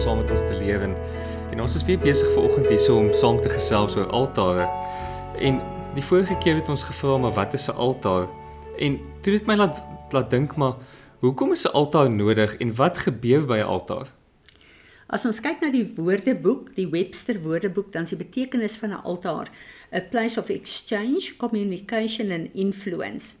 saam 0.00 0.22
met 0.22 0.30
ons 0.30 0.46
te 0.48 0.56
leef 0.56 0.80
en 0.80 0.94
en 1.50 1.60
ons 1.64 1.74
is 1.74 1.82
weer 1.84 1.98
besig 1.98 2.28
vanoggend 2.32 2.68
hierso 2.70 2.94
om 2.96 3.08
saam 3.12 3.40
te 3.42 3.50
gesels 3.50 3.96
oor 3.98 4.06
altare. 4.14 4.68
En 5.42 5.58
die 5.96 6.04
vorige 6.06 6.36
keer 6.38 6.60
het 6.60 6.70
ons 6.70 6.84
gevra 6.86 7.16
maar 7.18 7.34
wat 7.36 7.54
is 7.58 7.66
'n 7.68 7.76
altaar? 7.76 8.28
En 8.78 9.00
toe 9.20 9.34
het 9.34 9.46
my 9.46 9.56
laat 9.56 9.82
laat 10.10 10.30
dink 10.30 10.56
maar 10.56 10.74
hoekom 11.20 11.52
is 11.52 11.66
'n 11.66 11.74
altaar 11.74 12.10
nodig 12.10 12.56
en 12.56 12.74
wat 12.74 12.98
gebeur 12.98 13.44
by 13.46 13.58
'n 13.58 13.72
altaar? 13.76 14.06
As 15.06 15.24
ons 15.26 15.40
kyk 15.40 15.60
na 15.60 15.70
die 15.70 15.92
woordeboek, 15.96 16.74
die 16.74 16.88
Webster 16.88 17.42
Woordeboek, 17.42 17.92
dan 17.92 18.02
is 18.02 18.08
die 18.08 18.24
betekenis 18.24 18.76
van 18.76 18.90
'n 18.90 19.02
altaar 19.02 19.50
'n 19.92 20.08
place 20.10 20.40
of 20.40 20.48
exchange, 20.48 21.36
communication 21.36 22.30
and 22.30 22.48
influence. 22.54 23.34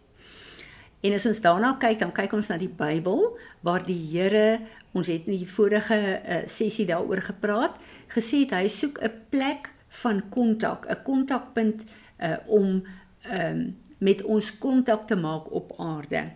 En 1.00 1.12
as 1.12 1.26
ons 1.26 1.40
daarna 1.40 1.76
kyk, 1.80 1.98
dan 1.98 2.12
kyk 2.12 2.32
ons 2.32 2.48
na 2.48 2.56
die 2.56 2.68
Bybel 2.68 3.38
waar 3.60 3.86
die 3.86 4.08
Here, 4.10 4.60
ons 4.92 5.06
het 5.06 5.26
in 5.26 5.38
die 5.38 5.48
vorige 5.48 5.96
uh, 5.96 6.40
sessie 6.46 6.86
daaroor 6.86 7.22
gepraat, 7.22 7.76
gesê 8.10 8.44
het 8.44 8.56
hy 8.56 8.68
soek 8.68 8.98
'n 9.02 9.12
plek 9.30 9.70
van 10.02 10.22
kontak, 10.28 10.86
'n 10.88 11.02
kontakpunt 11.04 11.82
uh, 12.18 12.36
om 12.46 12.82
um, 13.30 13.76
met 13.98 14.22
ons 14.22 14.58
kontak 14.58 15.06
te 15.06 15.16
maak 15.16 15.52
op 15.52 15.72
aarde. 15.78 16.30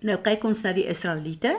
Nou 0.00 0.16
kyk 0.24 0.44
ons 0.44 0.62
na 0.62 0.72
die 0.72 0.88
Israeliete 0.88 1.58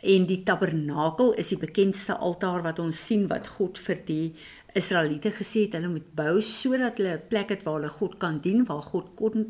en 0.00 0.26
die 0.26 0.42
tabernakel 0.46 1.32
is 1.32 1.48
die 1.48 1.58
bekendste 1.58 2.16
altaar 2.16 2.62
wat 2.62 2.78
ons 2.78 3.06
sien 3.06 3.26
wat 3.28 3.48
God 3.58 3.78
vir 3.78 3.98
die 4.06 4.34
Israeliete 4.78 5.32
gesê 5.34 5.64
het 5.66 5.74
hulle 5.74 5.90
moet 5.90 6.06
bou 6.14 6.40
sodat 6.46 6.98
hulle 6.98 7.16
'n 7.18 7.28
plek 7.28 7.48
het 7.50 7.64
waar 7.64 7.80
hulle 7.80 7.88
God 7.88 8.18
kan 8.18 8.38
dien, 8.40 8.64
waar 8.64 8.82
God 8.82 9.06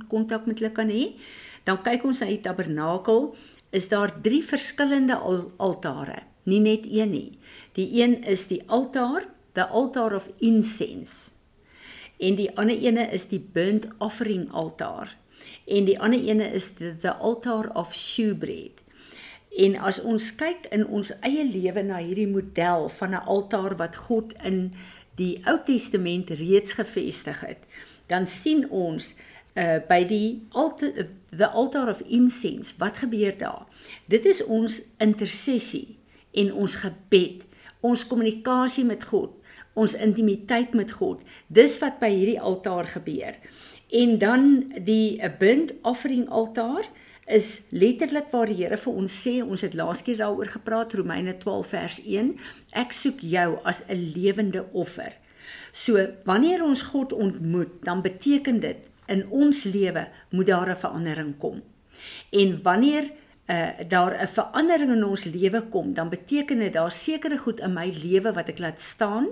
kontak 0.09 0.47
met 0.47 0.59
hulle 0.59 0.73
kan 0.73 0.89
hê. 0.89 1.15
Dan 1.65 1.83
kyk 1.83 2.05
ons 2.05 2.21
na 2.21 2.27
die 2.27 2.41
tabernakel, 2.41 3.37
is 3.71 3.89
daar 3.89 4.13
drie 4.23 4.43
verskillende 4.45 5.17
al 5.17 5.53
altare, 5.57 6.23
nie 6.43 6.61
net 6.61 6.87
een 6.87 7.11
nie. 7.11 7.39
Die 7.79 8.03
een 8.03 8.23
is 8.25 8.47
die 8.51 8.63
altaar, 8.67 9.29
the 9.53 9.67
altar 9.67 10.15
of 10.15 10.31
incense. 10.39 11.31
En 12.19 12.37
die 12.37 12.51
ander 12.59 12.77
ene 12.77 13.07
is 13.15 13.29
die 13.31 13.41
burnt 13.41 13.87
offering 13.99 14.51
altaar. 14.53 15.17
En 15.67 15.87
die 15.89 15.97
ander 16.01 16.21
ene 16.21 16.51
is 16.53 16.73
the, 16.77 16.97
the 17.01 17.15
altar 17.15 17.71
of 17.75 17.95
shewbread. 17.95 18.83
En 19.57 19.79
as 19.81 19.99
ons 20.03 20.29
kyk 20.39 20.69
in 20.75 20.85
ons 20.87 21.11
eie 21.27 21.45
lewe 21.47 21.83
na 21.83 21.99
hierdie 22.03 22.29
model 22.31 22.89
van 23.01 23.15
'n 23.15 23.25
altaar 23.27 23.77
wat 23.77 23.97
God 23.97 24.35
in 24.45 24.73
die 25.17 25.41
Ou 25.45 25.59
Testament 25.67 26.31
reeds 26.31 26.73
gevestig 26.73 27.41
het, 27.41 27.65
dan 28.07 28.27
sien 28.27 28.71
ons 28.71 29.15
uh 29.55 29.79
by 29.89 30.05
die 30.05 30.47
altar 30.51 31.09
the 31.31 31.49
altar 31.49 31.89
of 31.89 32.01
incense. 32.07 32.75
Wat 32.79 32.99
gebeur 32.99 33.39
daar? 33.39 33.67
Dit 34.07 34.25
is 34.25 34.45
ons 34.45 34.81
intersessie 34.99 35.99
en 36.33 36.53
ons 36.55 36.75
gebed 36.75 37.47
ons 37.81 38.07
kommunikasie 38.07 38.85
met 38.85 39.05
God 39.05 39.41
ons 39.73 39.95
intimiteit 39.95 40.75
met 40.75 40.93
God. 40.93 41.23
Dis 41.47 41.79
wat 41.83 42.01
by 42.03 42.11
hierdie 42.13 42.41
altaar 42.41 42.89
gebeur. 42.91 43.39
En 43.91 44.19
dan 44.19 44.45
die 44.87 45.21
burnt 45.39 45.73
offering 45.83 46.29
altaar 46.29 46.87
is 47.31 47.63
letterlik 47.71 48.31
waar 48.35 48.51
die 48.51 48.59
Here 48.59 48.79
vir 48.79 48.99
ons 49.03 49.15
sê 49.15 49.39
ons 49.43 49.63
het 49.63 49.75
laas 49.79 50.03
keer 50.03 50.19
daaroor 50.19 50.51
gepraat 50.51 50.95
Romeine 50.99 51.37
12 51.39 51.75
vers 51.75 51.99
1 52.03 52.33
ek 52.83 52.95
soek 52.95 53.23
jou 53.23 53.59
as 53.63 53.85
'n 53.87 54.13
lewende 54.15 54.67
offer. 54.73 55.15
So 55.73 56.07
wanneer 56.25 56.63
ons 56.63 56.83
God 56.83 57.13
ontmoet 57.13 57.83
dan 57.83 58.03
beteken 58.03 58.61
dit 58.61 58.90
in 59.11 59.27
ons 59.29 59.65
lewe 59.67 60.07
moet 60.31 60.47
daar 60.47 60.71
'n 60.71 60.77
verandering 60.77 61.39
kom. 61.39 61.63
En 62.31 62.63
wanneer 62.63 63.11
uh, 63.47 63.69
daar 63.89 64.23
'n 64.23 64.29
verandering 64.29 64.93
in 64.93 65.05
ons 65.05 65.25
lewe 65.25 65.63
kom, 65.63 65.95
dan 65.95 66.09
beteken 66.09 66.59
dit 66.59 66.73
daar 66.73 66.93
sekere 66.93 67.39
goed 67.39 67.61
in 67.61 67.73
my 67.73 67.91
lewe 68.03 68.33
wat 68.33 68.49
ek 68.49 68.59
laat 68.59 68.81
staan 68.81 69.27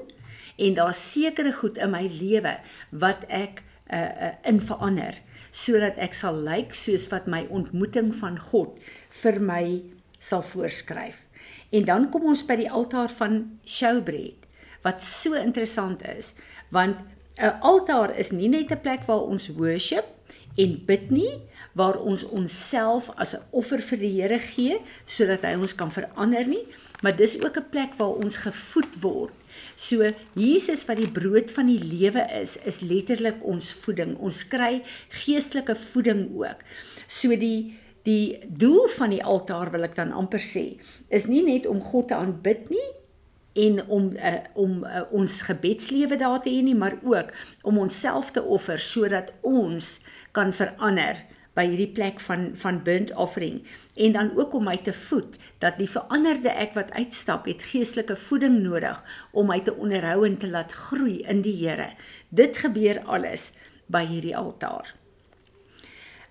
en 0.57 0.75
daar 0.75 0.95
sekere 0.95 1.53
goed 1.53 1.79
in 1.79 1.91
my 1.91 2.07
lewe 2.21 2.59
wat 2.91 3.25
ek 3.29 3.63
uh, 3.93 3.99
uh, 3.99 4.33
in 4.43 4.61
verander 4.61 5.15
sodat 5.51 5.97
ek 5.97 6.15
sal 6.15 6.37
lyk 6.37 6.75
soos 6.75 7.09
wat 7.09 7.27
my 7.27 7.47
ontmoeting 7.49 8.13
van 8.15 8.39
God 8.39 8.77
vir 9.23 9.41
my 9.41 9.83
sal 10.19 10.43
voorskryf. 10.43 11.17
En 11.71 11.85
dan 11.85 12.11
kom 12.11 12.27
ons 12.29 12.45
by 12.47 12.57
die 12.57 12.71
altaar 12.71 13.09
van 13.09 13.59
showbread 13.65 14.45
wat 14.85 15.03
so 15.03 15.35
interessant 15.35 16.03
is 16.03 16.35
want 16.71 17.01
'n 17.39 17.61
altaar 17.61 18.17
is 18.19 18.31
nie 18.31 18.49
net 18.49 18.71
'n 18.71 18.81
plek 18.81 19.07
waar 19.07 19.23
ons 19.23 19.49
worship 19.55 20.05
en 20.57 20.83
bid 20.87 21.11
nie, 21.11 21.39
waar 21.73 21.99
ons 22.01 22.25
onsself 22.25 23.11
as 23.17 23.35
'n 23.35 23.43
offer 23.51 23.83
vir 23.83 23.99
die 23.99 24.21
Here 24.21 24.39
gee 24.39 24.81
sodat 25.07 25.43
hy 25.43 25.55
ons 25.55 25.75
kan 25.75 25.91
verander 25.91 26.47
nie, 26.47 26.67
maar 27.03 27.17
dis 27.17 27.41
ook 27.41 27.57
'n 27.57 27.71
plek 27.71 27.95
waar 27.97 28.19
ons 28.25 28.37
gevoed 28.37 29.01
word. 29.01 29.35
So 29.77 30.13
Jesus 30.35 30.87
wat 30.87 30.97
die 30.97 31.11
brood 31.11 31.51
van 31.51 31.67
die 31.67 31.79
lewe 31.79 32.27
is, 32.41 32.57
is 32.57 32.81
letterlik 32.81 33.45
ons 33.47 33.73
voeding. 33.73 34.17
Ons 34.19 34.49
kry 34.49 34.83
geestelike 35.09 35.77
voeding 35.77 36.29
ook. 36.35 36.65
So 37.07 37.37
die 37.37 37.79
die 38.03 38.39
doel 38.49 38.89
van 38.89 39.11
die 39.11 39.25
altaar 39.25 39.71
wil 39.71 39.85
ek 39.85 39.95
dan 39.95 40.13
amper 40.17 40.41
sê, 40.41 40.79
is 41.13 41.27
nie 41.27 41.43
net 41.45 41.67
om 41.67 41.81
God 41.81 42.09
te 42.09 42.15
aanbid 42.17 42.71
nie, 42.73 42.87
en 43.65 43.81
om 43.87 44.13
uh, 44.17 44.35
om 44.55 44.85
uh, 44.85 45.03
ons 45.11 45.41
gebedslewe 45.49 46.19
daar 46.21 46.43
te 46.43 46.53
hê 46.53 46.63
nie, 46.63 46.77
maar 46.79 46.99
ook 47.03 47.33
om 47.63 47.79
onsself 47.79 48.31
te 48.37 48.43
offer 48.43 48.79
sodat 48.79 49.33
ons 49.47 49.99
kan 50.37 50.53
verander 50.55 51.25
by 51.59 51.65
hierdie 51.67 51.91
plek 51.91 52.21
van 52.23 52.51
van 52.59 52.83
burnt 52.87 53.11
offering 53.19 53.63
en 53.99 54.15
dan 54.15 54.31
ook 54.39 54.55
om 54.55 54.69
my 54.69 54.77
te 54.87 54.95
voed 54.95 55.39
dat 55.63 55.79
die 55.81 55.91
veranderde 55.91 56.53
ek 56.55 56.77
wat 56.79 56.93
uitstap 56.95 57.49
het 57.51 57.65
geestelike 57.73 58.17
voeding 58.29 58.61
nodig 58.63 59.01
om 59.33 59.51
my 59.51 59.59
te 59.67 59.75
onderhou 59.75 60.23
en 60.29 60.39
te 60.39 60.51
laat 60.51 60.73
groei 60.73 61.19
in 61.27 61.43
die 61.43 61.57
Here. 61.59 61.91
Dit 62.29 62.61
gebeur 62.63 63.03
alles 63.07 63.51
by 63.91 64.05
hierdie 64.07 64.37
altaar. 64.37 64.95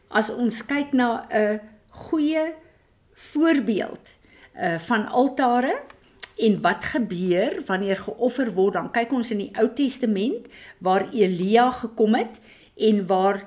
As 0.07 0.29
ons 0.31 0.63
kyk 0.65 0.93
na 0.93 1.27
'n 1.27 1.59
goeie 2.07 2.53
voorbeeld 3.13 4.15
uh 4.55 4.79
van 4.79 5.07
altare 5.07 5.75
En 6.37 6.61
wat 6.61 6.85
gebeur 6.93 7.61
wanneer 7.65 7.97
geoffer 7.97 8.51
word? 8.53 8.77
Dan 8.77 8.91
kyk 8.93 9.11
ons 9.11 9.31
in 9.33 9.41
die 9.45 9.51
Ou 9.57 9.69
Testament 9.73 10.45
waar 10.83 11.07
Elia 11.13 11.71
gekom 11.71 12.15
het 12.17 12.37
en 12.77 13.05
waar 13.09 13.41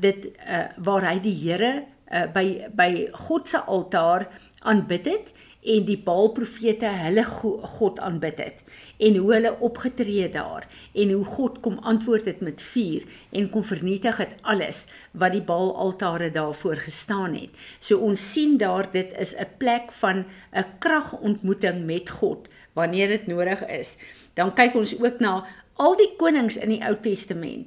dit 0.00 0.28
uh, 0.36 0.64
waar 0.84 1.06
hy 1.08 1.16
die 1.24 1.34
Here 1.36 1.72
uh, 2.12 2.26
by 2.32 2.46
by 2.76 2.90
God 3.26 3.48
se 3.48 3.60
altaar 3.60 4.28
aanbid 4.62 5.08
het 5.08 5.32
en 5.62 5.84
die 5.86 5.98
Baalprofete 5.98 6.90
hulle 7.04 7.22
God 7.24 8.00
aanbid 8.02 8.40
het 8.42 8.62
en 8.98 9.16
hoe 9.16 9.32
hulle 9.34 9.52
opgetree 9.62 10.26
daar 10.34 10.66
en 10.98 11.12
hoe 11.14 11.24
God 11.24 11.60
kom 11.62 11.78
antwoord 11.78 12.26
het 12.26 12.40
met 12.42 12.62
vuur 12.62 13.06
en 13.30 13.50
kom 13.50 13.64
vernietig 13.66 14.18
het 14.18 14.34
alles 14.42 14.86
wat 15.12 15.36
die 15.36 15.44
Baalaltare 15.46 16.32
daarvoor 16.34 16.82
gestaan 16.82 17.36
het. 17.38 17.54
So 17.80 18.02
ons 18.02 18.32
sien 18.32 18.58
daar 18.58 18.90
dit 18.90 19.14
is 19.18 19.34
'n 19.38 19.46
plek 19.58 19.92
van 19.92 20.24
'n 20.52 20.66
kragontmoeting 20.78 21.84
met 21.86 22.10
God 22.10 22.48
wanneer 22.72 23.08
dit 23.08 23.26
nodig 23.26 23.66
is. 23.66 23.96
Dan 24.34 24.54
kyk 24.54 24.74
ons 24.74 25.02
ook 25.02 25.18
na 25.20 25.46
al 25.76 25.96
die 25.96 26.16
konings 26.16 26.56
in 26.56 26.68
die 26.68 26.84
Ou 26.84 26.96
Testament 27.00 27.66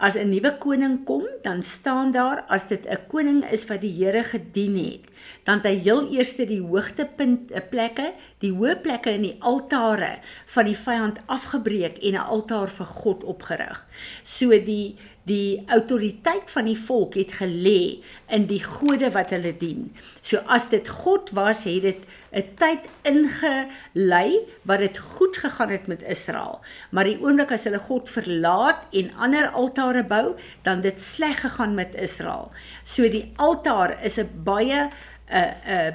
As 0.00 0.16
'n 0.16 0.30
nuwe 0.32 0.56
koning 0.56 1.04
kom, 1.04 1.28
dan 1.44 1.60
staan 1.62 2.08
daar 2.12 2.44
as 2.48 2.68
dit 2.72 2.88
'n 2.88 3.04
koning 3.08 3.44
is 3.52 3.66
wat 3.68 3.80
die 3.84 3.92
Here 3.92 4.24
gedien 4.24 4.76
het, 4.76 5.04
dan 5.44 5.60
hy 5.60 5.76
heel 5.76 6.08
eers 6.08 6.36
die 6.36 6.60
hoogtepunt 6.60 7.50
'n 7.50 7.54
eh, 7.54 7.68
plekke, 7.70 8.14
die 8.38 8.52
hoë 8.52 8.80
plekke 8.80 9.10
in 9.12 9.22
die 9.22 9.36
altare 9.40 10.18
van 10.46 10.64
die 10.64 10.76
vyand 10.76 11.20
afgebreek 11.26 11.98
en 11.98 12.14
'n 12.14 12.28
altaar 12.32 12.68
vir 12.68 12.86
God 12.86 13.24
opgerig. 13.24 13.86
So 14.24 14.48
die 14.48 14.96
die 15.28 15.62
autoriteit 15.68 16.50
van 16.50 16.64
die 16.64 16.78
volk 16.78 17.14
het 17.18 17.34
gelê 17.40 18.00
in 18.32 18.46
die 18.48 18.62
gode 18.64 19.10
wat 19.12 19.34
hulle 19.34 19.52
dien. 19.60 19.90
So 20.22 20.40
as 20.48 20.70
dit 20.72 20.88
God 20.88 21.30
was, 21.36 21.64
het 21.68 21.82
dit 21.82 22.00
'n 22.32 22.46
tyd 22.56 22.86
ingelei 23.02 24.46
wat 24.62 24.78
dit 24.78 24.98
goed 24.98 25.36
gegaan 25.36 25.70
het 25.70 25.86
met 25.86 26.02
Israel. 26.02 26.60
Maar 26.90 27.04
die 27.04 27.18
oomblik 27.20 27.52
as 27.52 27.64
hulle 27.64 27.78
God 27.78 28.10
verlaat 28.10 28.86
en 28.92 29.14
ander 29.18 29.48
altare 29.48 30.04
bou, 30.04 30.36
dan 30.62 30.80
dit 30.80 31.00
sleg 31.00 31.40
gegaan 31.40 31.74
met 31.74 31.94
Israel. 31.94 32.52
So 32.84 33.08
die 33.08 33.32
altaar 33.36 34.04
is 34.04 34.18
'n 34.18 34.30
baie 34.44 34.88
'n 34.88 34.90
uh, 35.32 35.52
'n 35.66 35.70
uh, 35.70 35.94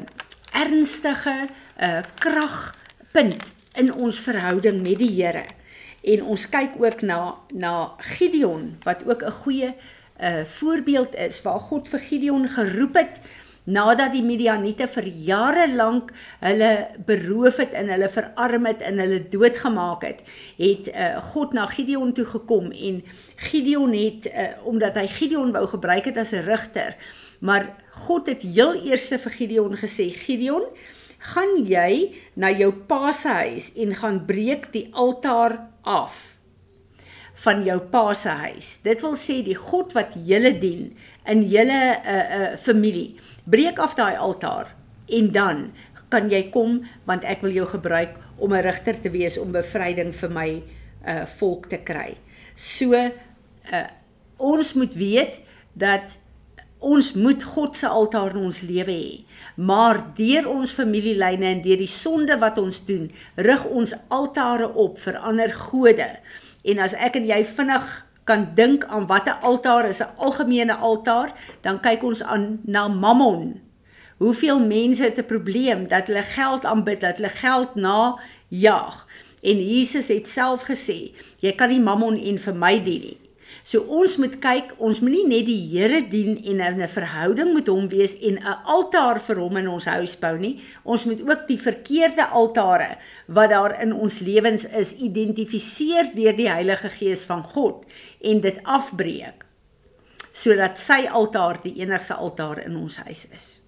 ernstige 0.52 1.48
'n 1.78 1.84
uh, 1.84 2.04
kragpunt 2.20 3.54
in 3.74 3.94
ons 3.94 4.20
verhouding 4.20 4.82
met 4.82 4.98
die 4.98 5.24
Here. 5.24 5.46
En 6.06 6.24
ons 6.24 6.50
kyk 6.50 6.78
ook 6.78 7.02
na 7.02 7.20
na 7.54 7.74
Gideon 7.98 8.78
wat 8.84 9.06
ook 9.08 9.24
'n 9.24 9.38
goeie 9.42 9.70
'n 9.74 10.26
uh, 10.26 10.46
voorbeeld 10.46 11.16
is 11.16 11.42
waar 11.42 11.60
God 11.60 11.90
vir 11.90 12.00
Gideon 12.00 12.48
geroep 12.48 12.96
het 12.96 13.20
nadat 13.66 14.14
die 14.14 14.24
Midianiete 14.24 14.86
vir 14.88 15.08
jare 15.26 15.66
lank 15.74 16.12
hulle 16.40 16.72
beroof 17.06 17.58
het 17.64 17.74
en 17.74 17.90
hulle 17.90 18.10
verarm 18.14 18.68
het 18.70 18.84
en 18.86 19.02
hulle 19.02 19.20
doodgemaak 19.30 20.06
het, 20.06 20.22
het 20.60 20.90
uh, 20.94 21.18
God 21.34 21.56
na 21.58 21.66
Gideon 21.66 22.14
toe 22.14 22.26
gekom 22.30 22.70
en 22.72 23.02
Gideon 23.50 23.94
het 23.98 24.30
uh, 24.30 24.50
omdat 24.70 25.00
hy 25.02 25.08
Gideon 25.08 25.54
wou 25.56 25.66
gebruik 25.68 26.12
het 26.12 26.18
as 26.22 26.34
'n 26.34 26.46
rigter, 26.46 26.96
maar 27.40 27.74
God 28.06 28.28
het 28.28 28.42
heel 28.42 28.76
eers 28.86 29.08
vir 29.08 29.32
Gideon 29.32 29.78
gesê: 29.78 30.10
"Gideon, 30.14 30.64
gaan 31.34 31.58
jy 31.66 32.14
na 32.36 32.52
jou 32.54 32.72
pa 32.90 33.12
se 33.16 33.34
huis 33.42 33.72
en 33.82 33.94
gaan 33.98 34.22
breek 34.28 34.72
die 34.74 34.88
altaar 34.94 35.60
af 35.84 36.36
van 37.44 37.64
jou 37.66 37.80
pa 37.92 38.14
se 38.16 38.30
huis. 38.30 38.70
Dit 38.86 39.02
wil 39.04 39.18
sê 39.20 39.42
die 39.44 39.58
God 39.60 39.96
wat 39.98 40.16
julle 40.28 40.54
dien 40.60 40.94
in 41.28 41.44
julle 41.52 41.82
uh, 41.98 42.14
uh, 42.38 42.52
familie. 42.62 43.18
Breek 43.44 43.80
af 43.82 43.98
daai 44.00 44.16
altaar 44.16 44.72
en 45.12 45.32
dan 45.36 45.66
kan 46.14 46.30
jy 46.32 46.46
kom 46.54 46.80
want 47.10 47.26
ek 47.28 47.44
wil 47.44 47.54
jou 47.54 47.68
gebruik 47.68 48.16
om 48.38 48.54
'n 48.54 48.64
rigter 48.64 49.02
te 49.02 49.10
wees 49.10 49.38
om 49.38 49.52
bevryding 49.52 50.14
vir 50.14 50.30
my 50.30 50.50
uh 51.06 51.26
volk 51.40 51.70
te 51.70 51.78
kry. 51.78 52.18
So 52.56 52.94
uh 52.94 53.88
ons 54.38 54.74
moet 54.74 54.94
weet 54.96 55.42
dat 55.74 56.20
ons 56.80 57.14
moet 57.14 57.44
God 57.44 57.78
se 57.78 57.88
altaar 57.88 58.36
in 58.36 58.46
ons 58.46 58.62
lewe 58.62 58.92
hê. 58.92 59.12
Maar 59.56 60.02
deur 60.18 60.50
ons 60.50 60.72
familielyne 60.72 61.46
en 61.46 61.62
deur 61.64 61.80
die 61.80 61.92
sonde 61.92 62.38
wat 62.42 62.58
ons 62.62 62.82
doen, 62.86 63.08
rig 63.36 63.66
ons 63.66 63.96
altare 64.14 64.68
op 64.74 65.00
vir 65.00 65.18
ander 65.18 65.54
gode. 65.54 66.10
En 66.66 66.82
as 66.84 66.94
ek 66.94 67.20
en 67.22 67.30
jy 67.30 67.44
vinnig 67.46 67.88
kan 68.26 68.48
dink 68.58 68.86
aan 68.90 69.06
watter 69.08 69.38
altaar 69.42 69.90
is 69.90 70.02
'n 70.02 70.16
algemene 70.18 70.76
altaar, 70.76 71.34
dan 71.62 71.80
kyk 71.80 72.04
ons 72.04 72.24
aan 72.24 72.60
na 72.66 72.88
Mammon. 72.88 73.62
Hoeveel 74.18 74.60
mense 74.60 75.04
het 75.04 75.18
'n 75.18 75.26
probleem 75.26 75.88
dat 75.88 76.08
hulle 76.08 76.24
geld 76.24 76.66
aanbid, 76.66 77.02
dat 77.02 77.18
hulle 77.18 77.30
geld 77.30 77.76
na 77.76 78.20
jag. 78.48 79.08
En 79.42 79.58
Jesus 79.68 80.08
het 80.08 80.28
self 80.28 80.64
gesê, 80.64 81.12
jy 81.40 81.52
kan 81.52 81.70
nie 81.70 81.80
Mammon 81.80 82.18
en 82.18 82.38
vir 82.38 82.56
my 82.56 82.84
dien 82.84 83.02
nie. 83.02 83.25
So 83.66 83.82
ons 83.98 84.20
moet 84.22 84.36
kyk, 84.38 84.76
ons 84.78 85.00
moenie 85.02 85.24
net 85.26 85.48
die 85.48 85.58
Here 85.72 86.04
dien 86.06 86.38
en 86.38 86.62
'n 86.62 86.88
verhouding 86.88 87.54
met 87.56 87.68
hom 87.68 87.88
wees 87.90 88.14
en 88.22 88.38
'n 88.38 88.58
altaar 88.64 89.20
vir 89.20 89.36
hom 89.36 89.58
in 89.58 89.68
ons 89.68 89.86
huis 89.86 90.16
bou 90.16 90.38
nie. 90.38 90.62
Ons 90.84 91.06
moet 91.06 91.22
ook 91.22 91.48
die 91.48 91.58
verkeerde 91.58 92.30
altare 92.30 92.98
wat 93.28 93.50
daar 93.50 93.82
in 93.82 93.92
ons 93.94 94.20
lewens 94.20 94.66
is 94.66 94.94
identifiseer 94.94 96.14
deur 96.14 96.36
die 96.36 96.50
Heilige 96.50 96.90
Gees 96.90 97.26
van 97.26 97.44
God 97.44 97.86
en 98.22 98.40
dit 98.42 98.60
afbreek 98.64 99.46
sodat 100.34 100.78
sy 100.78 101.08
altaar 101.08 101.62
die 101.64 101.80
enigste 101.82 102.14
altaar 102.14 102.60
in 102.66 102.76
ons 102.76 102.98
huis 102.98 103.28
is. 103.32 103.62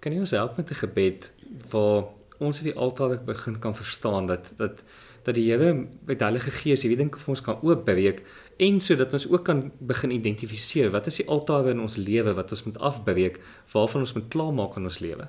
Kan 0.00 0.12
jy 0.12 0.20
ons 0.20 0.30
help 0.30 0.56
met 0.56 0.70
'n 0.70 0.74
gebed 0.74 1.32
waar 1.70 2.04
ons 2.38 2.58
op 2.58 2.64
die 2.64 2.76
altaar 2.76 3.18
begin 3.26 3.58
kan 3.58 3.74
verstaan 3.74 4.26
dat 4.26 4.52
dat 4.56 4.84
dat 5.28 5.36
die 5.36 5.50
Here 5.50 5.74
met 6.06 6.22
Heilige 6.24 6.50
Gees 6.50 6.82
hierdie 6.82 6.96
ding 7.02 7.10
vir 7.12 7.32
ons 7.34 7.42
kan 7.44 7.58
oopbreek 7.66 8.22
en 8.64 8.78
sodat 8.80 9.12
ons 9.12 9.26
ook 9.28 9.44
kan 9.44 9.64
begin 9.90 10.14
identifiseer 10.14 10.92
wat 10.94 11.10
is 11.10 11.20
die 11.20 11.26
altare 11.28 11.74
in 11.74 11.82
ons 11.84 11.98
lewe 12.00 12.32
wat 12.38 12.54
ons 12.54 12.64
moet 12.64 12.78
afbreek, 12.90 13.36
waarvan 13.74 14.06
ons 14.06 14.14
moet 14.16 14.30
klaarmaak 14.32 14.78
in 14.80 14.88
ons 14.88 15.00
lewe. 15.04 15.28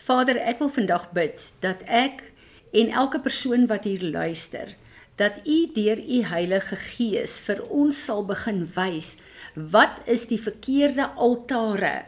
Vader, 0.00 0.40
ek 0.40 0.62
wil 0.62 0.72
vandag 0.72 1.10
bid 1.12 1.44
dat 1.60 1.82
ek 1.84 2.30
en 2.72 2.92
elke 3.02 3.20
persoon 3.20 3.66
wat 3.68 3.84
hier 3.84 4.00
luister, 4.00 4.72
dat 5.20 5.42
U 5.44 5.58
deur 5.74 6.00
U 6.00 6.22
Heilige 6.30 6.78
Gees 6.80 7.36
vir 7.44 7.60
ons 7.68 8.04
sal 8.06 8.24
begin 8.24 8.64
wys 8.78 9.18
wat 9.54 10.00
is 10.08 10.28
die 10.30 10.40
verkeerde 10.40 11.10
altare. 11.20 12.06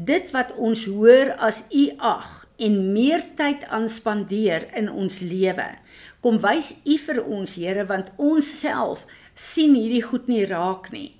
Dit 0.00 0.30
wat 0.32 0.54
ons 0.56 0.86
hoor 0.88 1.34
as 1.36 1.66
U 1.68 1.90
ag 1.98 2.39
en 2.60 2.80
meer 2.92 3.24
tyd 3.38 3.64
aan 3.72 3.88
spandeer 3.88 4.68
in 4.76 4.90
ons 4.92 5.20
lewe. 5.24 5.70
Kom 6.20 6.40
wys 6.42 6.74
U 6.84 6.98
vir 7.06 7.22
ons, 7.24 7.56
Here, 7.56 7.86
want 7.88 8.12
ons 8.20 8.44
self 8.60 9.06
sien 9.34 9.74
hierdie 9.78 10.04
goed 10.04 10.28
nie 10.28 10.44
raak 10.48 10.90
nie. 10.92 11.14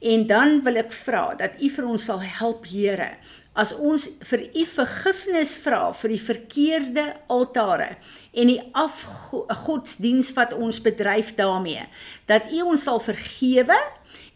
En 0.00 0.24
dan 0.26 0.62
wil 0.64 0.80
ek 0.80 0.94
vra 0.96 1.34
dat 1.38 1.60
U 1.60 1.68
vir 1.70 1.86
ons 1.86 2.08
sal 2.10 2.24
help, 2.24 2.66
Here, 2.66 3.12
as 3.54 3.72
ons 3.74 4.06
vir 4.30 4.46
U 4.54 4.64
vergifnis 4.72 5.56
vra 5.62 5.90
vir 6.00 6.14
die 6.14 6.22
verkeerde 6.22 7.04
altare 7.30 7.90
en 8.32 8.50
die 8.50 8.60
afgodsdiens 8.78 10.32
wat 10.36 10.54
ons 10.54 10.80
bedryf 10.82 11.34
daarmee, 11.38 11.84
dat 12.30 12.50
U 12.54 12.70
ons 12.72 12.86
sal 12.88 13.02
vergewe 13.02 13.78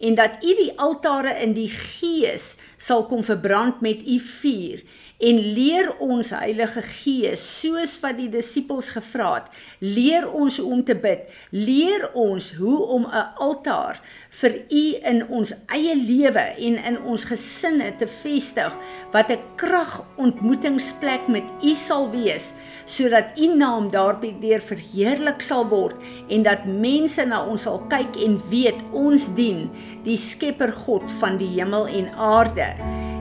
en 0.04 0.18
dat 0.18 0.42
U 0.42 0.56
die 0.58 0.72
altare 0.82 1.36
in 1.42 1.54
die 1.56 1.70
gees 1.70 2.54
sal 2.76 3.06
kom 3.06 3.22
verbrand 3.22 3.80
met 3.80 4.02
U 4.06 4.18
vuur 4.18 4.84
en 5.22 5.38
leer 5.54 5.92
ons 6.02 6.32
Heilige 6.34 6.82
Gees 6.82 7.42
soos 7.60 7.94
wat 8.02 8.16
die 8.18 8.28
disippels 8.32 8.90
gevra 8.96 9.28
het 9.36 9.46
leer 9.78 10.26
ons 10.26 10.58
hoe 10.58 10.72
om 10.74 10.82
te 10.86 10.96
bid 10.98 11.28
leer 11.54 12.08
ons 12.18 12.50
hoe 12.58 12.78
om 12.96 13.06
'n 13.06 13.26
altaar 13.46 14.00
vir 14.40 14.54
u 14.70 14.84
in 15.12 15.22
ons 15.28 15.54
eie 15.70 15.94
lewe 15.94 16.44
en 16.68 16.76
in 16.90 16.98
ons 17.02 17.24
gesinne 17.24 17.92
te 17.98 18.06
vestig 18.06 18.72
wat 19.12 19.30
'n 19.30 19.38
krag 19.56 20.02
ontmoetingsplek 20.16 21.28
met 21.28 21.46
u 21.62 21.74
sal 21.74 22.10
wees 22.10 22.54
sodat 22.86 23.38
u 23.38 23.54
naam 23.56 23.90
daardeur 23.90 24.60
verheerlik 24.60 25.42
sal 25.42 25.68
word 25.68 25.96
en 26.28 26.42
dat 26.42 26.66
mense 26.66 27.24
na 27.24 27.44
ons 27.46 27.62
sal 27.62 27.80
kyk 27.88 28.16
en 28.26 28.40
weet 28.50 28.80
ons 28.92 29.34
dien 29.34 29.70
die 30.04 30.18
Skepper 30.18 30.72
God 30.72 31.12
van 31.20 31.38
die 31.38 31.48
hemel 31.56 31.86
en 31.86 32.10
aarde 32.14 32.63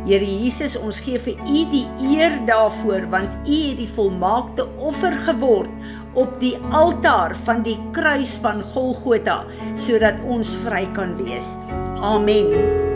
Here 0.04 0.28
Jesus, 0.28 0.75
ons 0.75 1.00
gee 1.00 1.19
vir 1.24 1.40
U 1.48 1.66
die 1.72 1.86
eer 2.12 2.40
daarvoor 2.48 3.07
want 3.13 3.36
U 3.48 3.60
het 3.69 3.80
die 3.80 3.90
volmaakte 3.95 4.68
offer 4.78 5.16
geword 5.25 5.72
op 6.19 6.36
die 6.44 6.56
altaar 6.75 7.36
van 7.48 7.63
die 7.66 7.80
kruis 7.95 8.36
van 8.44 8.62
Golgotha 8.75 9.44
sodat 9.75 10.22
ons 10.28 10.57
vry 10.66 10.86
kan 10.98 11.16
wees. 11.24 11.56
Amen. 12.04 12.93